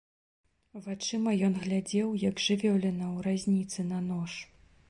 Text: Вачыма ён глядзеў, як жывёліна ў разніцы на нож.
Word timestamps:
Вачыма 0.85 1.33
ён 1.49 1.53
глядзеў, 1.65 2.09
як 2.29 2.43
жывёліна 2.47 3.05
ў 3.15 3.17
разніцы 3.29 3.79
на 3.95 3.99
нож. 4.09 4.31